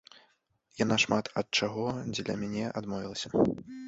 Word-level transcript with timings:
Яна 0.83 0.95
шмат 1.03 1.29
ад 1.41 1.47
чаго 1.65 1.83
дзеля 2.13 2.35
мяне 2.45 2.65
адмовілася. 2.81 3.27